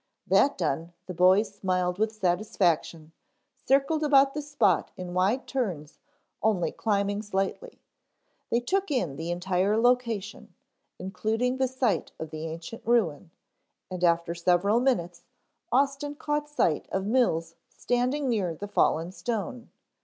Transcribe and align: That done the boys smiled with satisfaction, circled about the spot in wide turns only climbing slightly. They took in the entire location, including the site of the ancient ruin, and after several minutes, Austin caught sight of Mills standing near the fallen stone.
That 0.25 0.57
done 0.57 0.93
the 1.05 1.13
boys 1.13 1.53
smiled 1.53 1.99
with 1.99 2.11
satisfaction, 2.11 3.11
circled 3.67 4.01
about 4.03 4.33
the 4.33 4.41
spot 4.41 4.89
in 4.97 5.13
wide 5.13 5.45
turns 5.45 5.99
only 6.41 6.71
climbing 6.71 7.21
slightly. 7.21 7.79
They 8.49 8.61
took 8.61 8.89
in 8.89 9.15
the 9.15 9.29
entire 9.29 9.77
location, 9.77 10.55
including 10.97 11.57
the 11.57 11.67
site 11.67 12.13
of 12.17 12.31
the 12.31 12.47
ancient 12.47 12.81
ruin, 12.83 13.29
and 13.91 14.03
after 14.03 14.33
several 14.33 14.79
minutes, 14.79 15.23
Austin 15.71 16.15
caught 16.15 16.49
sight 16.49 16.87
of 16.91 17.05
Mills 17.05 17.53
standing 17.69 18.27
near 18.27 18.55
the 18.55 18.67
fallen 18.67 19.11
stone. 19.11 19.69